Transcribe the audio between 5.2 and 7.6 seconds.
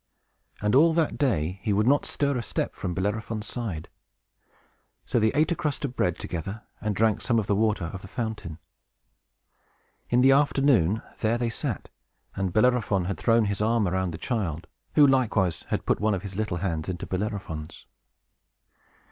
ate a crust of bread together, and drank some of the